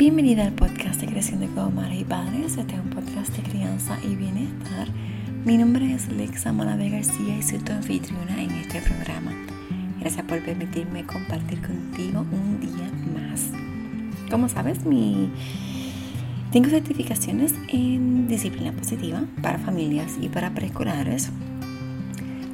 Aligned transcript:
Bienvenida 0.00 0.46
al 0.46 0.52
podcast 0.54 0.98
de 1.02 1.08
Creciendo 1.08 1.46
como 1.48 1.72
Madres 1.72 2.00
y 2.00 2.04
Padres. 2.04 2.56
Este 2.56 2.72
es 2.72 2.80
un 2.80 2.88
podcast 2.88 3.36
de 3.36 3.42
crianza 3.42 3.98
y 4.02 4.16
bienestar. 4.16 4.88
Mi 5.44 5.58
nombre 5.58 5.92
es 5.92 6.08
Lexa 6.08 6.54
Malave 6.54 6.88
García 6.88 7.36
y 7.36 7.42
soy 7.42 7.58
tu 7.58 7.72
anfitriona 7.72 8.42
en 8.42 8.50
este 8.52 8.80
programa. 8.80 9.30
Gracias 10.00 10.24
por 10.24 10.42
permitirme 10.42 11.04
compartir 11.04 11.60
contigo 11.60 12.24
un 12.32 12.60
día 12.60 12.90
más. 13.14 13.50
Como 14.30 14.48
sabes, 14.48 14.86
mi... 14.86 15.28
tengo 16.50 16.70
certificaciones 16.70 17.52
en 17.68 18.26
disciplina 18.26 18.72
positiva 18.72 19.22
para 19.42 19.58
familias 19.58 20.16
y 20.18 20.30
para 20.30 20.54
preescolares. 20.54 21.28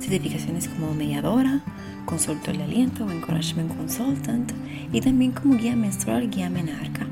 Certificaciones 0.00 0.66
como 0.66 0.94
mediadora, 0.94 1.62
consultor 2.06 2.56
de 2.56 2.64
aliento 2.64 3.06
o 3.06 3.10
encouragement 3.12 3.72
consultant 3.76 4.50
y 4.92 5.00
también 5.00 5.30
como 5.30 5.56
guía 5.56 5.76
menstrual, 5.76 6.28
guía 6.28 6.50
menarca. 6.50 7.06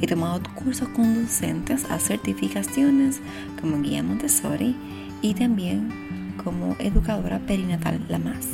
He 0.00 0.06
tomado 0.06 0.40
cursos 0.54 0.88
conducentes 0.88 1.84
a 1.90 1.98
certificaciones 1.98 3.20
como 3.60 3.82
guía 3.82 4.02
Montessori 4.02 4.74
y 5.20 5.34
también 5.34 6.34
como 6.42 6.74
educadora 6.78 7.38
perinatal 7.40 8.00
la 8.08 8.18
más. 8.18 8.46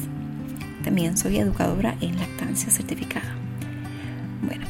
También 0.83 1.17
soy 1.17 1.39
educadora 1.39 1.97
en 2.01 2.19
lactancia 2.19 2.71
certificada. 2.71 3.33
Bueno, 4.45 4.67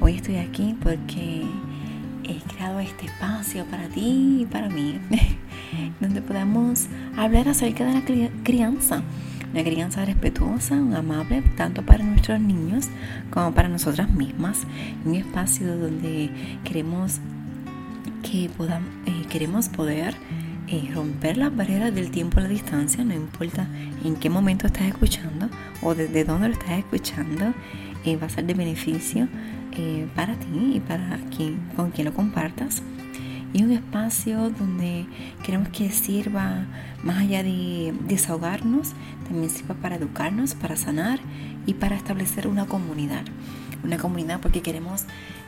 hoy 0.00 0.16
estoy 0.16 0.36
aquí 0.36 0.76
porque 0.82 1.44
he 2.24 2.40
creado 2.52 2.80
este 2.80 3.06
espacio 3.06 3.64
para 3.66 3.88
ti 3.88 4.40
y 4.40 4.46
para 4.46 4.68
mí, 4.68 4.98
donde 6.00 6.22
podamos 6.22 6.86
hablar 7.16 7.48
acerca 7.48 7.84
de 7.84 7.94
la 7.94 8.30
crianza 8.42 9.02
una 9.52 9.64
crianza 9.64 10.04
respetuosa, 10.04 10.76
amable, 10.76 11.42
tanto 11.56 11.82
para 11.82 12.04
nuestros 12.04 12.40
niños 12.40 12.88
como 13.30 13.52
para 13.54 13.68
nosotras 13.68 14.10
mismas. 14.10 14.60
Un 15.04 15.14
espacio 15.14 15.76
donde 15.76 16.30
queremos 16.64 17.20
que 18.22 18.50
podamos, 18.56 18.88
eh, 19.06 19.24
queremos 19.30 19.68
poder 19.68 20.14
eh, 20.68 20.90
romper 20.94 21.38
las 21.38 21.54
barreras 21.54 21.94
del 21.94 22.10
tiempo 22.10 22.40
y 22.40 22.42
la 22.42 22.48
distancia, 22.48 23.04
no 23.04 23.14
importa 23.14 23.66
en 24.04 24.16
qué 24.16 24.28
momento 24.28 24.66
estás 24.66 24.82
escuchando 24.82 25.48
o 25.82 25.94
desde 25.94 26.24
dónde 26.24 26.48
lo 26.48 26.54
estás 26.54 26.78
escuchando, 26.78 27.54
eh, 28.04 28.16
va 28.16 28.26
a 28.26 28.30
ser 28.30 28.44
de 28.44 28.54
beneficio 28.54 29.28
para 30.16 30.34
ti 30.34 30.72
y 30.74 30.80
para 30.80 31.18
quien, 31.36 31.60
con 31.76 31.92
quien 31.92 32.06
lo 32.06 32.12
compartas 32.12 32.82
y 33.52 33.62
un 33.62 33.72
espacio 33.72 34.50
donde 34.50 35.06
queremos 35.44 35.68
que 35.70 35.90
sirva 35.90 36.66
más 37.02 37.18
allá 37.18 37.42
de 37.42 37.94
desahogarnos, 38.06 38.92
también 39.24 39.50
sirva 39.50 39.74
para 39.74 39.96
educarnos, 39.96 40.54
para 40.54 40.76
sanar 40.76 41.20
y 41.66 41.74
para 41.74 41.96
establecer 41.96 42.46
una 42.46 42.66
comunidad. 42.66 43.24
Una 43.84 43.96
comunidad 43.96 44.40
porque 44.40 44.60
queremos 44.60 45.02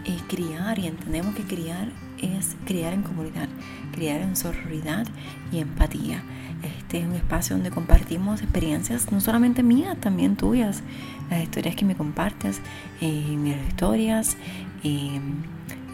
eh, 0.05 0.17
criar 0.29 0.79
y 0.79 0.87
entendemos 0.87 1.35
que 1.35 1.43
criar 1.43 1.89
es 2.23 2.57
criar 2.65 2.93
en 2.93 3.03
comunidad, 3.03 3.49
criar 3.93 4.21
en 4.21 4.37
sororidad 4.37 5.07
y 5.53 5.59
empatía. 5.59 6.23
Este 6.63 7.01
es 7.01 7.07
un 7.07 7.15
espacio 7.15 7.57
donde 7.57 7.71
compartimos 7.71 8.43
experiencias, 8.43 9.11
no 9.13 9.21
solamente 9.21 9.63
mías, 9.63 9.97
también 9.99 10.37
tuyas, 10.37 10.83
las 11.31 11.43
historias 11.43 11.75
que 11.75 11.85
me 11.85 11.95
compartes, 11.95 12.61
eh, 13.01 13.37
mis 13.37 13.57
historias, 13.69 14.37
eh, 14.85 15.21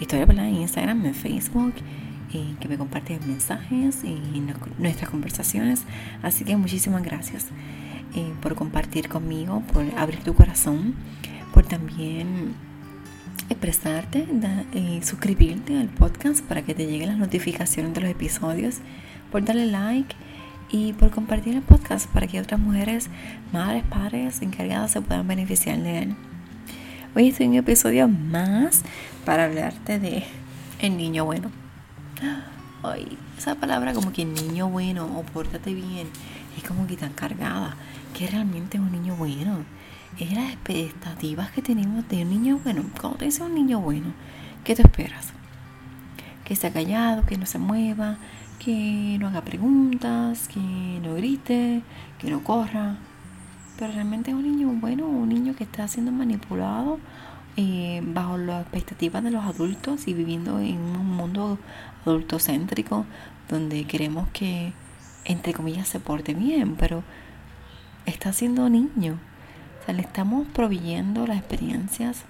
historia 0.01 0.25
en 0.25 0.55
Instagram, 0.57 1.07
en 1.07 1.15
Facebook, 1.15 1.75
eh, 2.33 2.57
que 2.59 2.69
me 2.69 2.77
compartes 2.77 3.25
mensajes 3.27 4.03
y 4.03 4.43
nuestras 4.79 5.09
conversaciones. 5.09 5.85
Así 6.23 6.45
que 6.45 6.57
muchísimas 6.57 7.03
gracias 7.03 7.47
eh, 8.17 8.33
por 8.41 8.55
compartir 8.55 9.11
conmigo, 9.11 9.63
por 9.73 9.85
abrir 9.99 10.21
tu 10.21 10.33
corazón, 10.33 10.95
por 11.53 11.67
también 11.67 12.55
expresarte, 13.49 14.27
eh, 14.73 15.01
suscribirte 15.03 15.79
al 15.79 15.89
podcast 15.89 16.45
para 16.45 16.63
que 16.63 16.75
te 16.75 16.87
lleguen 16.87 17.09
las 17.09 17.19
notificaciones 17.19 17.95
de 17.95 18.01
los 18.01 18.11
episodios, 18.11 18.77
por 19.31 19.45
darle 19.45 19.67
like 19.67 20.15
y 20.71 20.93
por 20.95 21.11
compartir 21.11 21.55
el 21.55 21.62
podcast 21.62 22.09
para 22.09 22.27
que 22.27 22.41
otras 22.41 22.61
mujeres, 22.61 23.09
madres, 23.53 23.85
padres, 23.85 24.43
encargadas 24.43 24.91
se 24.93 25.01
puedan 25.01 25.29
beneficiar 25.29 25.79
de 25.79 25.99
él. 26.01 26.17
Hoy 27.15 27.29
estoy 27.29 27.47
en 27.47 27.53
un 27.53 27.59
episodio 27.59 28.09
más 28.09 28.83
para 29.25 29.45
hablarte 29.45 29.99
de 29.99 30.25
el 30.81 30.97
niño 30.97 31.25
bueno. 31.25 31.51
Ay, 32.83 33.17
esa 33.39 33.55
palabra 33.55 33.95
como 33.95 34.12
que 34.12 34.25
niño 34.25 34.69
bueno 34.69 35.06
o 35.19 35.23
pórtate 35.23 35.73
bien 35.73 36.09
es 36.56 36.65
como 36.65 36.87
que 36.87 36.97
tan 36.97 37.12
cargada. 37.12 37.77
que 38.17 38.27
realmente 38.27 38.79
es 38.79 38.83
un 38.83 38.93
niño 38.93 39.15
bueno? 39.15 39.65
Es 40.19 40.33
las 40.33 40.53
expectativas 40.53 41.50
que 41.50 41.62
tenemos 41.62 42.09
de 42.09 42.22
un 42.22 42.31
niño 42.31 42.61
bueno. 42.62 42.84
Cuando 43.00 43.19
te 43.19 43.27
dice 43.27 43.43
un 43.43 43.55
niño 43.55 43.81
bueno, 43.81 44.12
¿qué 44.65 44.75
te 44.75 44.83
esperas? 44.83 45.33
Que 46.44 46.55
esté 46.55 46.71
callado, 46.71 47.27
que 47.27 47.37
no 47.37 47.47
se 47.47 47.59
mueva, 47.59 48.19
que 48.59 49.17
no 49.21 49.28
haga 49.28 49.43
preguntas, 49.43 50.49
que 50.49 50.61
no 50.61 51.15
grite, 51.15 51.83
que 52.19 52.31
no 52.31 52.43
corra 52.43 52.97
pero 53.78 53.93
realmente 53.93 54.31
es 54.31 54.37
un 54.37 54.43
niño 54.43 54.69
bueno, 54.81 55.06
un 55.06 55.28
niño 55.28 55.55
que 55.55 55.65
está 55.65 55.87
siendo 55.87 56.11
manipulado 56.12 56.99
eh, 57.56 58.00
bajo 58.05 58.37
las 58.37 58.62
expectativas 58.62 59.23
de 59.23 59.31
los 59.31 59.44
adultos 59.44 60.09
y 60.09 60.15
viviendo 60.15 60.61
en 60.61 60.78
un 60.78 61.11
mundo 61.11 61.59
adultocéntrico 62.05 63.05
donde 63.49 63.84
queremos 63.84 64.28
que, 64.31 64.73
entre 65.25 65.53
comillas, 65.53 65.88
se 65.88 66.00
porte 66.00 66.34
bien, 66.34 66.77
pero 66.77 67.03
está 68.06 68.33
siendo 68.33 68.69
niño. 68.69 69.19
Le 69.87 70.03
estamos 70.03 70.47
proveyendo 70.49 71.27
las 71.27 71.39
experiencias 71.39 72.25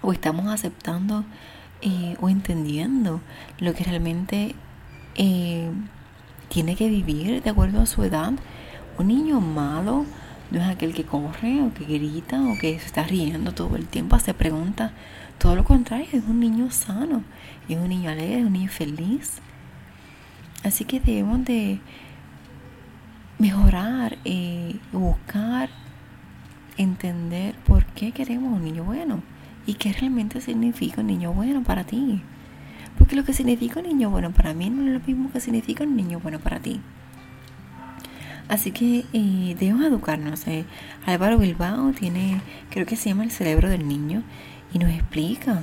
o 0.00 0.12
estamos 0.12 0.46
aceptando 0.46 1.24
eh, 1.80 2.16
o 2.20 2.28
entendiendo 2.28 3.20
lo 3.58 3.74
que 3.74 3.84
realmente 3.84 4.54
eh, 5.16 5.70
tiene 6.48 6.76
que 6.76 6.88
vivir 6.88 7.42
de 7.42 7.50
acuerdo 7.50 7.82
a 7.82 7.86
su 7.86 8.02
edad. 8.04 8.32
Un 8.98 9.08
niño 9.08 9.40
malo 9.40 10.06
no 10.50 10.60
es 10.60 10.68
aquel 10.68 10.94
que 10.94 11.04
corre 11.04 11.62
o 11.62 11.74
que 11.74 11.84
grita 11.84 12.40
o 12.42 12.56
que 12.58 12.78
se 12.78 12.86
está 12.86 13.02
riendo 13.02 13.52
todo 13.52 13.76
el 13.76 13.86
tiempo, 13.86 14.18
se 14.18 14.34
pregunta. 14.34 14.92
Todo 15.38 15.54
lo 15.54 15.64
contrario, 15.64 16.08
es 16.12 16.24
un 16.24 16.40
niño 16.40 16.70
sano, 16.70 17.22
es 17.68 17.76
un 17.76 17.88
niño 17.88 18.10
alegre, 18.10 18.40
es 18.40 18.46
un 18.46 18.52
niño 18.52 18.70
feliz. 18.70 19.40
Así 20.64 20.84
que 20.84 21.00
debemos 21.00 21.44
de 21.44 21.80
mejorar, 23.38 24.18
eh, 24.24 24.76
buscar, 24.92 25.70
entender 26.78 27.54
por 27.66 27.84
qué 27.86 28.12
queremos 28.12 28.56
un 28.56 28.64
niño 28.64 28.84
bueno 28.84 29.22
y 29.66 29.74
qué 29.74 29.92
realmente 29.92 30.40
significa 30.40 31.02
un 31.02 31.08
niño 31.08 31.32
bueno 31.32 31.62
para 31.62 31.84
ti. 31.84 32.22
Porque 32.96 33.16
lo 33.16 33.24
que 33.24 33.34
significa 33.34 33.80
un 33.80 33.86
niño 33.86 34.10
bueno 34.10 34.30
para 34.32 34.54
mí 34.54 34.70
no 34.70 34.82
es 34.86 34.92
lo 34.94 35.00
mismo 35.06 35.30
que 35.30 35.40
significa 35.40 35.84
un 35.84 35.96
niño 35.96 36.20
bueno 36.20 36.38
para 36.38 36.58
ti. 36.58 36.80
Así 38.48 38.70
que 38.70 39.04
eh, 39.12 39.56
debemos 39.60 39.84
educarnos. 39.84 40.46
Eh. 40.46 40.64
Álvaro 41.04 41.38
Bilbao 41.38 41.92
tiene, 41.92 42.40
creo 42.70 42.86
que 42.86 42.96
se 42.96 43.10
llama 43.10 43.24
el 43.24 43.30
cerebro 43.30 43.68
del 43.68 43.86
niño, 43.86 44.22
y 44.72 44.78
nos 44.78 44.90
explica 44.90 45.62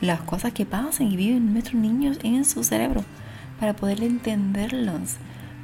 las 0.00 0.20
cosas 0.20 0.52
que 0.52 0.66
pasan 0.66 1.10
y 1.10 1.16
viven 1.16 1.52
nuestros 1.52 1.80
niños 1.80 2.18
en 2.22 2.44
su 2.44 2.64
cerebro 2.64 3.04
para 3.60 3.74
poder 3.74 4.02
entenderlos. 4.02 5.16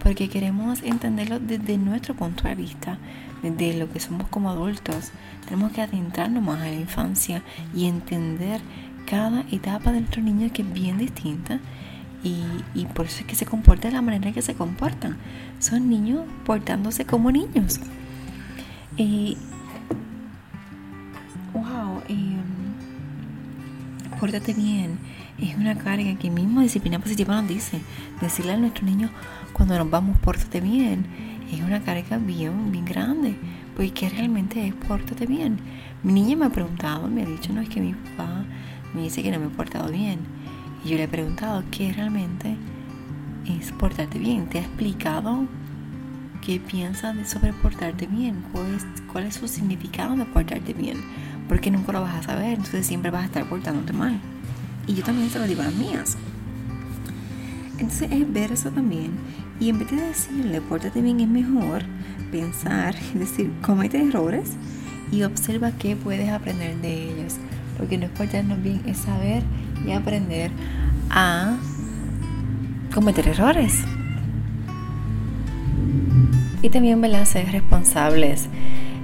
Porque 0.03 0.29
queremos 0.29 0.83
entenderlos 0.83 1.41
desde 1.47 1.77
nuestro 1.77 2.15
punto 2.15 2.49
de 2.49 2.55
vista, 2.55 2.99
desde 3.43 3.79
lo 3.79 3.93
que 3.93 4.01
somos 4.01 4.29
como 4.29 4.51
adultos. 4.51 5.11
Tenemos 5.45 5.73
que 5.73 5.83
adentrarnos 5.83 6.43
más 6.43 6.61
a 6.61 6.67
la 6.67 6.75
infancia 6.75 7.43
y 7.75 7.87
entender 7.87 8.61
cada 9.07 9.45
etapa 9.51 9.93
de 9.93 10.01
nuestro 10.01 10.23
niño 10.23 10.51
que 10.53 10.63
es 10.63 10.73
bien 10.73 10.99
distinta 10.99 11.61
y, 12.23 12.85
por 12.95 13.07
eso 13.07 13.21
es 13.21 13.27
que 13.27 13.35
se 13.35 13.47
comportan 13.47 13.91
de 13.91 13.97
la 13.97 14.03
manera 14.03 14.33
que 14.33 14.43
se 14.43 14.55
comportan. 14.55 15.17
Son 15.59 15.89
niños 15.89 16.25
portándose 16.45 17.07
como 17.07 17.33
niños. 17.33 17.81
Y, 18.97 19.39
wow, 21.55 22.03
em, 22.09 22.43
pórtate 24.19 24.53
bien. 24.53 24.99
Es 25.41 25.57
una 25.57 25.77
carga 25.77 26.15
que 26.17 26.31
mismo 26.31 26.61
Disciplina 26.61 26.99
Positiva 26.99 27.35
nos 27.41 27.49
dice. 27.49 27.81
Decirle 28.21 28.53
a 28.53 28.57
nuestros 28.57 28.85
niños 28.85 29.11
cuando 29.53 29.79
nos 29.79 29.91
vamos, 29.91 30.19
pórtate 30.19 30.61
bien. 30.61 31.07
Es 31.53 31.61
una 31.61 31.81
carga 31.81 32.19
bien, 32.19 32.71
bien 32.71 32.85
grande. 32.85 33.37
Porque 33.77 34.09
realmente 34.09 34.67
es 34.67 34.75
pórtate 34.75 35.27
bien. 35.27 35.59
Mi 36.03 36.13
niña 36.13 36.37
me 36.37 36.47
ha 36.47 36.51
preguntado, 36.51 37.09
me 37.09 37.23
ha 37.23 37.27
dicho, 37.27 37.53
no 37.53 37.61
es 37.61 37.69
que 37.69 37.81
mi 37.81 37.93
papá 37.93 38.45
me 38.95 39.03
dice 39.03 39.23
que 39.23 39.31
no 39.31 39.39
me 39.39 39.47
he 39.47 39.51
portado 39.51 39.91
bien 39.91 40.19
y 40.85 40.89
yo 40.89 40.97
le 40.97 41.05
he 41.05 41.09
preguntado 41.09 41.63
qué 41.71 41.93
realmente 41.93 42.57
es 43.47 43.73
portarte 43.73 44.19
bien. 44.19 44.47
¿Te 44.49 44.59
ha 44.59 44.63
explicado 44.63 45.47
qué 46.43 46.61
piensa 46.61 47.13
de 47.13 47.27
sobre 47.27 47.53
portarte 47.53 48.07
bien? 48.07 48.43
¿Cuál 48.53 48.75
es, 48.75 48.87
¿Cuál 49.13 49.25
es 49.25 49.35
su 49.35 49.49
significado 49.49 50.17
de 50.17 50.25
portarte 50.25 50.73
bien? 50.73 50.99
Porque 51.49 51.71
nunca 51.71 51.93
lo 51.93 52.03
vas 52.03 52.15
a 52.15 52.23
saber, 52.23 52.51
entonces 52.51 52.87
siempre 52.87 53.11
vas 53.11 53.23
a 53.23 53.27
estar 53.27 53.49
portándote 53.49 53.93
mal. 53.93 54.21
Y 54.91 54.95
yo 54.95 55.05
también 55.05 55.31
se 55.31 55.39
lo 55.39 55.47
digo 55.47 55.63
a 55.63 55.67
las 55.67 55.75
mías. 55.75 56.17
Entonces 57.79 58.11
es 58.11 58.33
ver 58.33 58.51
eso 58.51 58.71
también. 58.71 59.13
Y 59.61 59.69
en 59.69 59.79
vez 59.79 59.89
de 59.89 59.97
decirle, 59.99 60.61
pórtate 60.61 61.01
bien, 61.01 61.21
es 61.21 61.29
mejor 61.29 61.85
pensar, 62.33 62.97
es 62.97 63.15
decir, 63.21 63.53
comete 63.63 64.03
errores 64.05 64.51
y 65.13 65.23
observa 65.23 65.71
qué 65.71 65.95
puedes 65.95 66.29
aprender 66.31 66.77
de 66.79 67.13
ellos 67.13 67.37
porque 67.79 67.99
no 67.99 68.07
es 68.07 68.11
portarnos 68.11 68.61
bien, 68.61 68.83
es 68.85 68.99
saber 68.99 69.45
y 69.87 69.93
aprender 69.93 70.51
a 71.09 71.57
cometer 72.93 73.29
errores. 73.29 73.85
Y 76.63 76.69
también, 76.69 77.01
¿verdad? 77.01 77.27
Ser 77.27 77.47
responsables 77.53 78.49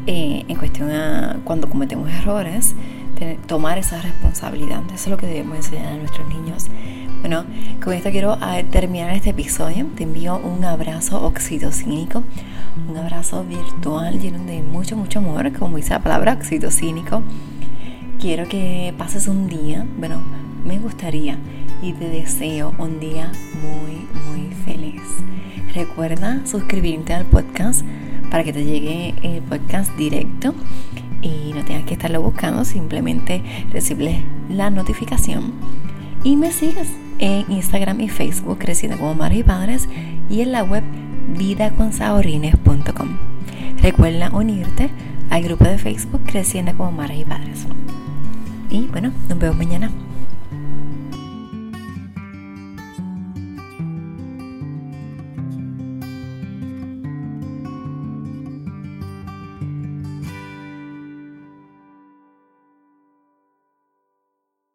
eh, 0.09 0.45
en 0.49 0.57
cuestión 0.57 0.91
a 0.91 1.39
cuando 1.45 1.71
cometemos 1.71 2.11
errores, 2.11 2.75
tomar 3.47 3.79
esa 3.79 4.01
responsabilidad. 4.01 4.83
Eso 4.87 5.05
es 5.05 5.09
lo 5.09 5.17
que 5.17 5.27
debemos 5.27 5.57
enseñar 5.57 5.93
a 5.93 5.97
nuestros 5.97 6.29
niños. 6.29 6.67
Bueno, 7.21 7.45
con 7.83 7.93
esto 7.93 8.11
quiero 8.11 8.39
ah, 8.41 8.61
terminar 8.71 9.11
este 9.11 9.31
episodio. 9.31 9.87
Te 9.97 10.05
envío 10.05 10.37
un 10.37 10.65
abrazo 10.65 11.25
oxitocínico, 11.25 12.23
un 12.89 12.97
abrazo 12.97 13.45
virtual 13.45 14.21
lleno 14.21 14.45
de 14.45 14.63
mucho, 14.63 14.97
mucho 14.97 15.19
amor, 15.19 15.53
como 15.53 15.77
dice 15.77 15.91
la 15.91 16.01
palabra 16.01 16.35
oxitocínico. 16.35 17.23
Quiero 18.21 18.49
que 18.49 18.95
pases 18.97 19.29
un 19.29 19.49
día, 19.49 19.87
bueno, 19.99 20.21
me 20.65 20.79
gustaría 20.79 21.39
y 21.83 21.93
te 21.93 22.09
deseo 22.09 22.75
un 22.79 23.01
día 23.01 23.33
muy, 23.61 24.07
muy 24.27 24.55
feliz. 24.65 25.03
Recuerda 25.75 26.47
suscribirte 26.47 27.13
al 27.13 27.27
podcast 27.27 27.85
para 28.31 28.45
que 28.45 28.53
te 28.53 28.65
llegue 28.65 29.15
el 29.23 29.43
podcast 29.43 29.95
directo 29.97 30.55
y 31.27 31.53
no 31.53 31.65
tengas 31.65 31.85
que 31.85 31.95
estarlo 31.95 32.23
buscando, 32.23 32.65
simplemente 32.65 33.43
recibes 33.73 34.23
la 34.49 34.71
notificación 34.71 35.53
y 36.23 36.37
me 36.37 36.51
sigas 36.51 36.89
en 37.19 37.51
Instagram 37.51 38.01
y 38.01 38.09
Facebook 38.09 38.59
Creciendo 38.59 38.99
como 38.99 39.15
Madres 39.15 39.39
y 39.39 39.45
Padres 39.45 39.89
y 40.29 40.41
en 40.41 40.53
la 40.53 40.65
web 40.65 40.83
vidaconsahorines.com. 41.37 43.09
Recuerda 43.83 44.31
unirte 44.31 44.91
al 45.31 45.43
grupo 45.43 45.65
de 45.65 45.79
Facebook 45.79 46.23
Creciendo 46.27 46.77
como 46.77 46.93
Madres 46.93 47.21
y 47.21 47.25
Padres. 47.25 47.67
Y 48.71 48.87
bueno, 48.89 49.13
nos 49.29 49.39
vemos 49.39 49.57
mañana. 49.57 49.91